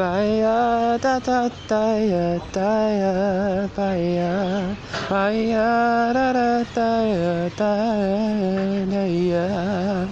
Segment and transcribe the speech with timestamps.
[0.00, 4.74] Baya da da da ya da ya baya
[5.10, 7.48] baya da da da ya
[8.88, 10.08] da ya.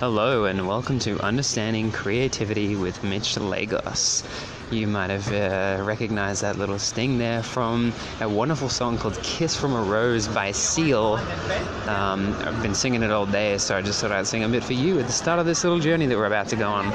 [0.00, 4.24] Hello and welcome to Understanding Creativity with Mitch Lagos.
[4.70, 9.56] You might have uh, recognized that little sting there from a wonderful song called Kiss
[9.56, 11.14] from a Rose by Seal.
[11.88, 14.62] Um, I've been singing it all day, so I just thought I'd sing a bit
[14.62, 16.92] for you at the start of this little journey that we're about to go on.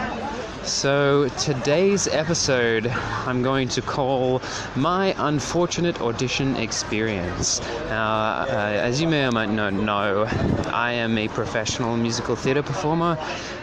[0.66, 4.42] So, today's episode I'm going to call
[4.76, 7.62] My Unfortunate Audition Experience.
[7.90, 10.24] Now, uh, as you may or might not know,
[10.74, 13.16] I am a professional musical theatre performer,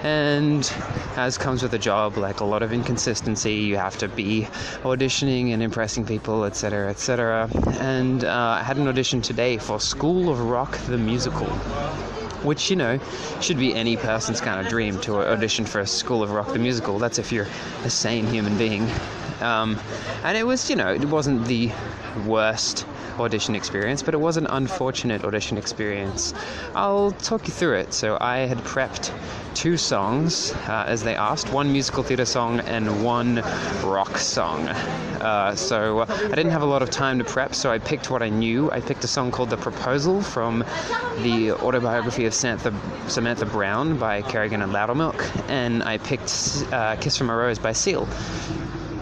[0.04, 0.73] and
[1.16, 4.48] as comes with a job, like a lot of inconsistency, you have to be
[4.83, 7.48] auditioning and impressing people, etc., etc.
[7.80, 11.48] And uh, I had an audition today for School of Rock the Musical
[12.43, 12.98] which you know
[13.41, 16.59] should be any person's kind of dream to audition for a School of Rock the
[16.59, 16.98] musical.
[16.98, 17.46] That's if you're
[17.84, 18.88] a sane human being.
[19.42, 19.78] Um,
[20.24, 21.70] and it was, you know, it wasn't the
[22.27, 22.87] worst
[23.18, 26.35] audition experience, but it was an unfortunate audition experience.
[26.74, 27.93] I'll talk you through it.
[27.93, 29.13] So I had prepped
[29.54, 33.37] two songs uh, as they asked one musical theatre song and one
[33.85, 34.68] rock song.
[34.68, 38.23] Uh, so I didn't have a lot of time to prep, so I picked what
[38.23, 38.70] I knew.
[38.70, 40.65] I picked a song called The Proposal from
[41.18, 42.74] the autobiography of Samantha,
[43.09, 47.73] Samantha Brown by Kerrigan and Lowdermilk, and I picked uh, Kiss from a Rose by
[47.73, 48.09] Seal.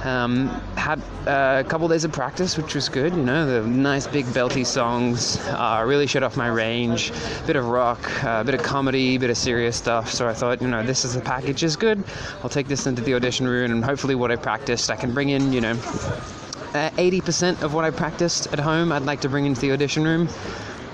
[0.04, 3.14] Um, had a couple days of practice, which was good.
[3.14, 7.12] You know, the nice big belty songs uh, really showed off my range.
[7.46, 10.10] Bit of rock, a uh, bit of comedy, bit of serious stuff.
[10.10, 12.02] So I thought, you know, this is a package is good.
[12.42, 15.28] I'll take this into the audition room, and hopefully, what I practiced, I can bring
[15.28, 15.52] in.
[15.52, 19.60] You know, 80% uh, of what I practiced at home, I'd like to bring into
[19.60, 20.28] the audition room.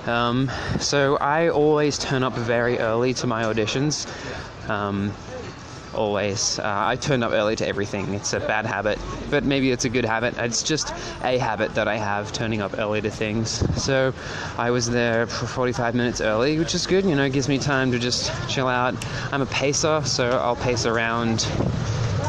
[0.06, 4.06] Um, so I always turn up very early to my auditions.
[4.68, 5.12] Um,
[5.97, 6.58] always.
[6.58, 8.14] Uh, I turn up early to everything.
[8.14, 8.98] It's a bad habit,
[9.30, 10.34] but maybe it's a good habit.
[10.39, 13.64] It's just a habit that I have, turning up early to things.
[13.83, 14.12] So
[14.58, 17.05] I was there for 45 minutes early, which is good.
[17.05, 18.95] You know, it gives me time to just chill out.
[19.33, 21.46] I'm a pacer, so I'll pace around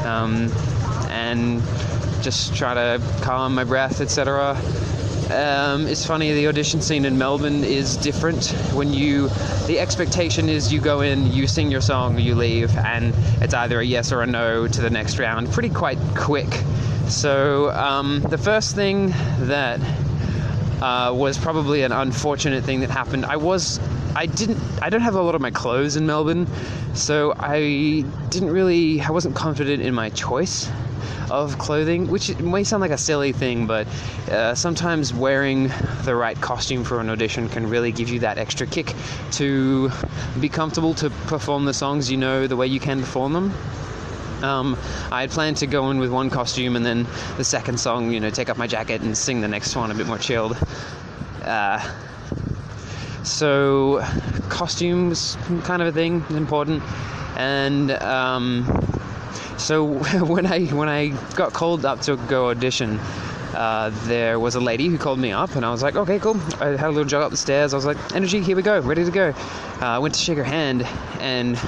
[0.05, 0.51] um,
[1.09, 1.61] and
[2.21, 4.59] just try to calm my breath, etc.
[5.29, 8.47] Um, it's funny, the audition scene in Melbourne is different.
[8.73, 9.27] When you,
[9.65, 13.81] the expectation is you go in, you sing your song, you leave, and it's either
[13.81, 15.51] a yes or a no to the next round.
[15.51, 16.47] Pretty quite quick.
[17.09, 19.09] So um, the first thing
[19.41, 19.81] that
[20.81, 23.25] uh, was probably an unfortunate thing that happened.
[23.25, 23.79] I was,
[24.17, 26.47] I didn't, I don't have a lot of my clothes in Melbourne,
[26.95, 30.67] so I didn't really, I wasn't confident in my choice
[31.29, 33.85] of clothing, which may sound like a silly thing, but
[34.31, 35.67] uh, sometimes wearing
[36.01, 38.95] the right costume for an audition can really give you that extra kick
[39.33, 39.91] to
[40.39, 43.53] be comfortable to perform the songs you know the way you can perform them.
[44.41, 44.75] Um,
[45.11, 47.05] I had planned to go in with one costume and then
[47.37, 49.93] the second song, you know, take off my jacket and sing the next one a
[49.93, 50.57] bit more chilled.
[51.43, 51.87] Uh,
[53.27, 54.01] so,
[54.49, 56.81] costumes, kind of a thing, important.
[57.37, 58.65] And um,
[59.57, 59.83] so
[60.23, 62.99] when I when I got called up to go audition,
[63.53, 66.39] uh, there was a lady who called me up, and I was like, okay, cool.
[66.59, 67.73] I had a little jog up the stairs.
[67.73, 69.29] I was like, energy, here we go, ready to go.
[69.81, 70.83] Uh, I went to shake her hand,
[71.19, 71.59] and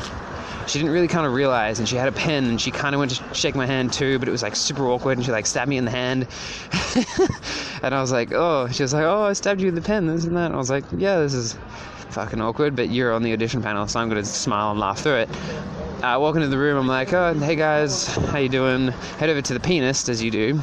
[0.70, 3.00] she didn't really kind of realize, and she had a pen, and she kind of
[3.00, 5.46] went to shake my hand too, but it was like super awkward, and she like
[5.46, 6.28] stabbed me in the hand,
[7.84, 10.08] and I was like, oh, she was like, oh, I stabbed you in the pen,
[10.08, 10.48] this and that.
[10.48, 11.58] And I was like, yeah, this is
[12.12, 15.18] fucking awkward, but you're on the audition panel, so I'm gonna smile and laugh through
[15.18, 15.30] it.
[16.04, 16.78] I walk into the room.
[16.78, 18.88] I'm like, oh, hey guys, how you doing?
[19.18, 20.62] Head over to the pianist, as you do.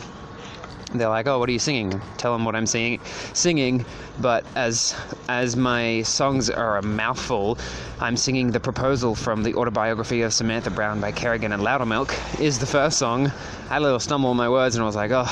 [0.95, 2.01] They're like, oh, what are you singing?
[2.17, 3.01] Tell them what I'm singing.
[3.35, 3.85] Singing,
[4.21, 4.95] but as
[5.29, 7.59] as my songs are a mouthful,
[8.01, 12.41] I'm singing the proposal from the autobiography of Samantha Brown by Kerrigan and Lowdermilk.
[12.41, 13.27] Is the first song.
[13.69, 15.27] I had a little stumble on my words, and I was like, oh,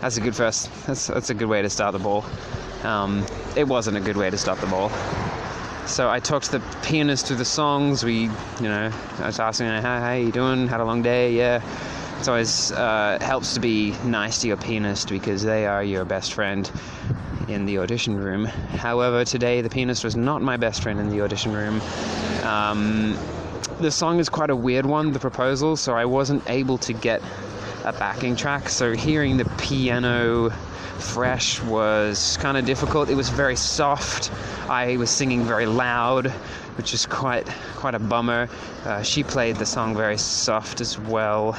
[0.00, 0.70] that's a good first.
[0.86, 2.24] That's that's a good way to start the ball.
[2.82, 3.26] Um,
[3.56, 4.90] it wasn't a good way to start the ball.
[5.86, 8.04] So I talked to the pianist through the songs.
[8.04, 10.68] We, you know, I was asking how, how you doing?
[10.68, 11.34] Had a long day?
[11.34, 11.62] Yeah.
[12.20, 16.34] It always uh, helps to be nice to your pianist because they are your best
[16.34, 16.68] friend
[17.46, 18.44] in the audition room.
[18.44, 21.80] However, today the pianist was not my best friend in the audition room.
[22.42, 23.16] Um,
[23.80, 27.22] the song is quite a weird one, the proposal, so I wasn't able to get
[27.84, 28.68] a backing track.
[28.68, 30.50] So hearing the piano
[30.98, 33.08] fresh was kind of difficult.
[33.10, 34.32] It was very soft.
[34.68, 36.26] I was singing very loud,
[36.76, 38.48] which is quite quite a bummer.
[38.84, 41.56] Uh, she played the song very soft as well.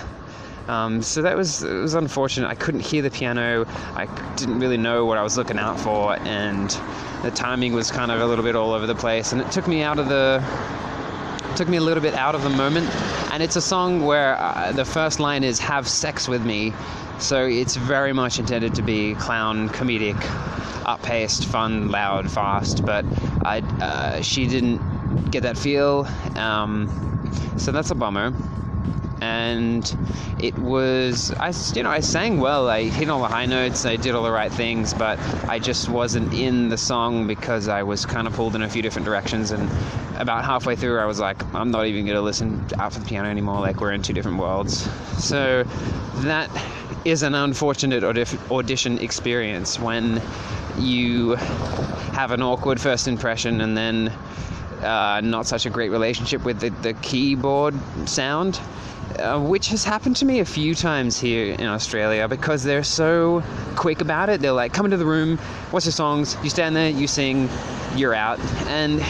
[0.69, 2.47] Um, so that was it was unfortunate.
[2.47, 3.65] I couldn't hear the piano.
[3.95, 4.05] I
[4.35, 6.69] didn't really know what I was looking out for, and
[7.23, 9.31] the timing was kind of a little bit all over the place.
[9.31, 10.43] And it took me out of the
[11.55, 12.87] took me a little bit out of the moment.
[13.33, 16.71] And it's a song where uh, the first line is "Have sex with me,"
[17.17, 20.21] so it's very much intended to be clown, comedic,
[20.85, 22.85] up-paced, fun, loud, fast.
[22.85, 23.05] But
[23.43, 26.87] I, uh, she didn't get that feel, um,
[27.57, 28.35] so that's a bummer
[29.21, 29.95] and
[30.39, 32.69] it was I you know I sang well.
[32.69, 33.85] I hit all the high notes.
[33.85, 37.83] I did all the right things but I just wasn't in the song because I
[37.83, 39.51] was kind of pulled in a few different directions.
[39.51, 39.69] And
[40.17, 43.29] about halfway through I was like I'm not even gonna listen out for the piano
[43.29, 43.59] anymore.
[43.59, 44.89] Like we're in two different worlds.
[45.17, 45.63] So
[46.21, 46.49] that
[47.05, 50.21] is an unfortunate audition experience when
[50.77, 51.35] you
[52.13, 54.09] have an awkward first impression and then
[54.83, 57.75] uh, not such a great relationship with the, the keyboard
[58.07, 58.59] sound
[59.17, 63.43] uh, which has happened to me a few times here in Australia because they're so
[63.75, 64.41] quick about it.
[64.41, 65.37] They're like, come into the room,
[65.71, 66.37] what's your songs?
[66.43, 67.49] You stand there, you sing,
[67.95, 68.39] you're out.
[68.67, 69.01] And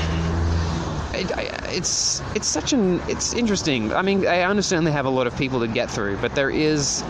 [1.13, 1.31] it,
[1.68, 3.94] it's it's such an it's interesting.
[3.94, 6.50] I mean, I understand they have a lot of people to get through, but there
[6.50, 7.04] is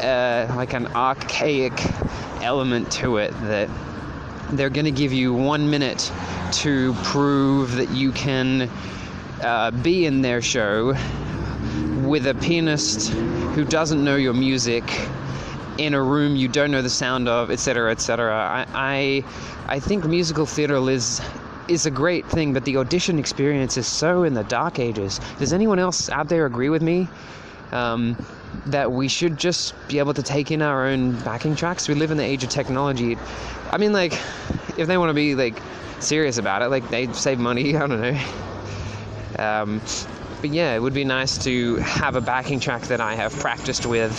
[0.00, 1.72] uh, like an archaic
[2.42, 3.68] element to it that
[4.50, 6.12] they're going to give you one minute
[6.52, 8.70] to prove that you can
[9.42, 10.94] uh, be in their show
[12.06, 13.10] with a pianist
[13.54, 14.84] who doesn't know your music
[15.78, 18.32] in a room you don't know the sound of, etc., etc.
[18.32, 19.24] I, I,
[19.74, 21.20] I think musical theatre is
[21.68, 25.20] is a great thing, but the audition experience is so in the dark ages.
[25.40, 27.08] Does anyone else out there agree with me?
[27.72, 28.16] Um,
[28.66, 31.88] that we should just be able to take in our own backing tracks.
[31.88, 33.18] We live in the age of technology.
[33.72, 34.12] I mean, like,
[34.78, 35.60] if they want to be like
[35.98, 37.76] serious about it, like they save money.
[37.76, 38.18] I don't know.
[39.38, 39.80] Um,
[40.40, 43.86] but yeah, it would be nice to have a backing track that I have practiced
[43.86, 44.14] with,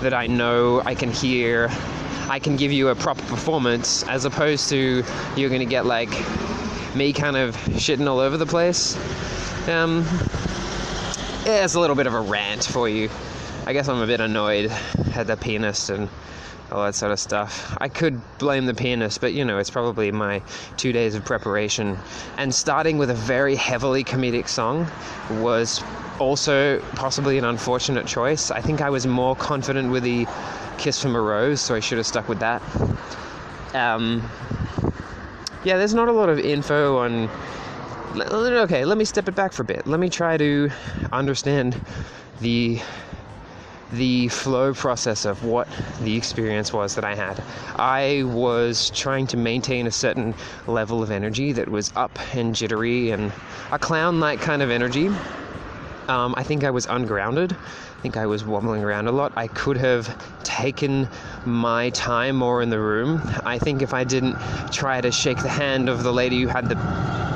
[0.00, 1.68] that I know I can hear.
[2.28, 5.02] I can give you a proper performance as opposed to
[5.36, 6.10] you're going to get like
[6.94, 8.96] me kind of shitting all over the place.
[9.68, 10.04] Um,
[11.44, 13.08] yeah, it's a little bit of a rant for you.
[13.66, 14.70] I guess I'm a bit annoyed
[15.14, 16.08] at the pianist and
[16.70, 17.76] all that sort of stuff.
[17.80, 20.42] I could blame the pianist, but you know, it's probably my
[20.76, 21.98] two days of preparation.
[22.36, 24.86] And starting with a very heavily comedic song
[25.40, 25.82] was
[26.18, 28.50] also possibly an unfortunate choice.
[28.50, 30.26] I think I was more confident with the
[30.78, 32.62] Kiss from a Rose, so I should have stuck with that.
[33.74, 34.28] Um,
[35.64, 37.28] yeah, there's not a lot of info on.
[38.16, 39.86] Okay, let me step it back for a bit.
[39.86, 40.70] Let me try to
[41.12, 41.80] understand
[42.40, 42.80] the
[43.92, 45.68] the flow process of what
[46.02, 47.42] the experience was that I had.
[47.76, 50.34] I was trying to maintain a certain
[50.66, 53.32] level of energy that was up and jittery and
[53.72, 55.08] a clown like kind of energy.
[56.08, 57.52] Um, I think I was ungrounded.
[57.52, 59.32] I think I was wobbling around a lot.
[59.36, 61.08] I could have taken
[61.44, 63.20] my time more in the room.
[63.44, 64.36] I think if I didn't
[64.72, 66.76] try to shake the hand of the lady who had the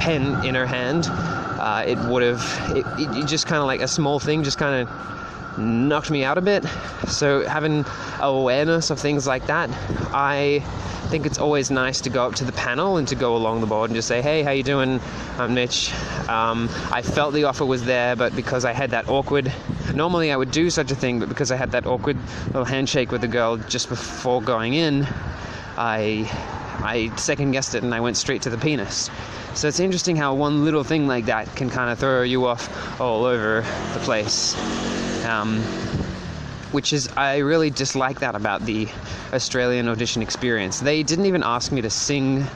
[0.01, 3.89] pen in her hand, uh, it would have, it, it just kind of like a
[3.89, 4.89] small thing, just kind of
[5.59, 6.65] knocked me out a bit.
[7.09, 7.85] So having
[8.21, 9.71] awareness of things like that,
[10.13, 10.63] I
[11.09, 13.67] think it's always nice to go up to the panel and to go along the
[13.67, 15.01] board and just say, "Hey, how you doing?
[15.39, 15.93] I'm Mitch.
[16.29, 19.53] Um, I felt the offer was there, but because I had that awkward.
[19.95, 22.17] Normally I would do such a thing, but because I had that awkward
[22.47, 25.07] little handshake with the girl just before going in,
[25.77, 26.31] I
[26.83, 29.11] I second guessed it and I went straight to the penis.
[29.55, 33.01] So it's interesting how one little thing like that can kind of throw you off
[33.01, 33.61] all over
[33.93, 34.57] the place
[35.25, 35.61] um,
[36.73, 38.89] which is I really dislike that about the
[39.33, 40.81] Australian audition experience.
[40.81, 42.47] They didn't even ask me to sing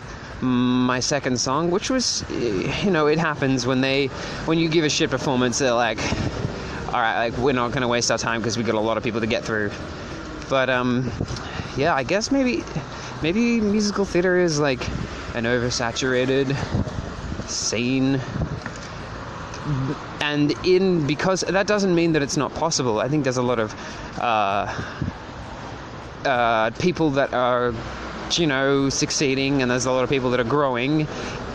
[0.40, 4.08] my second song, which was, you know, it happens when they,
[4.46, 5.98] when you give a shit performance, they're like,
[6.88, 9.02] all right, like we're not gonna waste our time because we got a lot of
[9.02, 9.70] people to get through.
[10.48, 11.10] But um,
[11.76, 12.64] yeah, I guess maybe,
[13.22, 14.86] maybe musical theater is like
[15.34, 16.54] an oversaturated
[17.48, 18.20] scene
[20.26, 22.98] and in because that doesn't mean that it's not possible.
[22.98, 23.72] I think there's a lot of
[24.18, 24.66] uh,
[26.24, 27.72] uh, people that are,
[28.32, 31.06] you know, succeeding, and there's a lot of people that are growing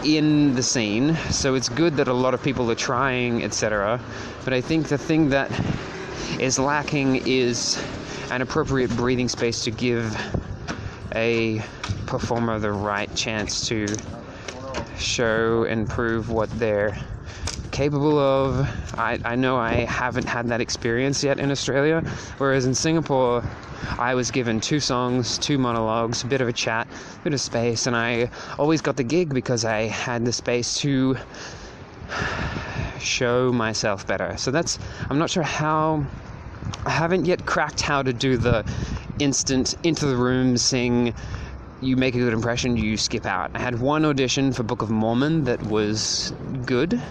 [0.06, 1.16] in the scene.
[1.32, 4.00] So it's good that a lot of people are trying, etc.
[4.46, 5.52] But I think the thing that
[6.40, 7.84] is lacking is
[8.32, 10.16] an appropriate breathing space to give
[11.14, 11.62] a
[12.06, 13.86] performer the right chance to
[14.98, 16.98] show and prove what they're
[17.72, 18.68] capable of.
[18.98, 22.02] I, I know I haven't had that experience yet in Australia,
[22.38, 23.44] whereas in Singapore,
[23.98, 27.42] I was given two songs, two monologues, a bit of a chat, a bit of
[27.42, 31.18] space, and I always got the gig because I had the space to
[33.00, 34.38] show myself better.
[34.38, 34.78] So that's,
[35.10, 36.06] I'm not sure how,
[36.86, 38.66] I haven't yet cracked how to do the
[39.20, 41.14] instant into the room, sing,
[41.82, 43.52] you make a good impression, you skip out.
[43.56, 46.32] I had one audition for Book of Mormon that was
[46.66, 47.02] good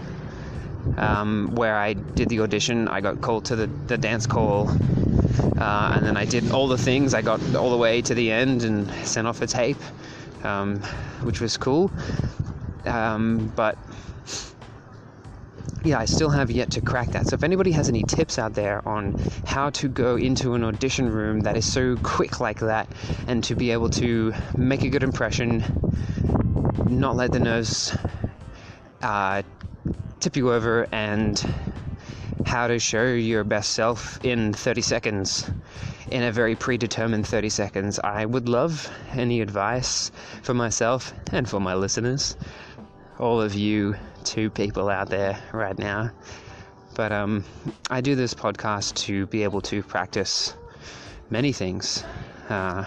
[0.96, 2.88] um, where I did the audition.
[2.88, 4.68] I got called to the, the dance call,
[5.58, 7.14] uh, and then I did all the things.
[7.14, 9.78] I got all the way to the end and sent off a tape,
[10.44, 10.80] um,
[11.22, 11.90] which was cool.
[12.84, 13.76] Um, but
[15.82, 17.26] yeah, I still have yet to crack that.
[17.28, 21.10] So if anybody has any tips out there on how to go into an audition
[21.10, 22.86] room that is so quick like that
[23.26, 25.64] and to be able to make a good impression,
[26.86, 27.96] not let the nerves
[29.02, 29.42] uh,
[30.20, 31.42] tip you over, and
[32.46, 35.50] how to show your best self in 30 seconds,
[36.10, 40.10] in a very predetermined 30 seconds, I would love any advice
[40.42, 42.36] for myself and for my listeners,
[43.18, 46.10] all of you two people out there right now.
[46.94, 47.44] But um,
[47.88, 50.54] I do this podcast to be able to practice
[51.30, 52.04] many things.
[52.48, 52.84] Uh,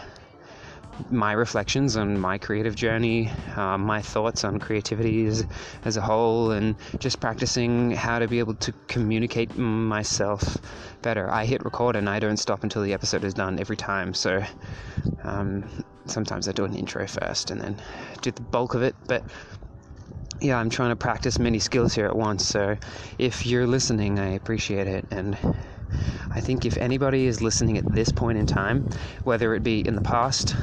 [1.09, 5.45] my reflections on my creative journey, uh, my thoughts on creativity as,
[5.85, 10.57] as, a whole, and just practicing how to be able to communicate myself
[11.01, 11.29] better.
[11.29, 14.13] I hit record and I don't stop until the episode is done every time.
[14.13, 14.43] So
[15.23, 15.65] um,
[16.05, 17.81] sometimes I do an intro first and then
[18.21, 18.95] do the bulk of it.
[19.07, 19.23] But
[20.41, 22.45] yeah, I'm trying to practice many skills here at once.
[22.45, 22.77] So
[23.17, 25.05] if you're listening, I appreciate it.
[25.11, 25.37] And
[26.31, 28.89] I think if anybody is listening at this point in time,
[29.23, 30.55] whether it be in the past,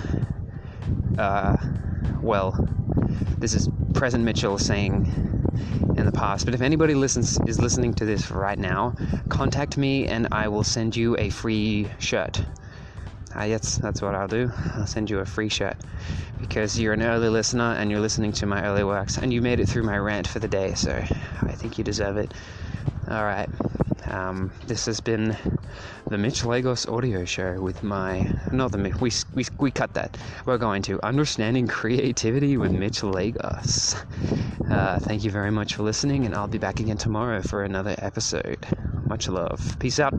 [1.19, 1.57] uh,
[2.23, 2.53] well,
[3.39, 5.07] this is present Mitchell saying
[5.97, 8.95] in the past, but if anybody listens is listening to this right now,
[9.29, 12.43] contact me and I will send you a free shirt.
[13.35, 14.51] Uh, yes, that's what I'll do.
[14.75, 15.77] I'll send you a free shirt
[16.41, 19.61] because you're an early listener and you're listening to my early works and you made
[19.61, 20.93] it through my rant for the day, so
[21.43, 22.35] I think you deserve it.
[23.09, 23.49] All right.
[24.07, 25.37] Um, this has been
[26.09, 30.17] the Mitch Lagos audio show with my not the we we we cut that.
[30.47, 33.97] We're going to understanding creativity with Mitch Lagos.
[34.71, 37.95] Uh, thank you very much for listening, and I'll be back again tomorrow for another
[37.99, 38.67] episode.
[39.09, 39.77] Much love.
[39.79, 40.15] Peace out.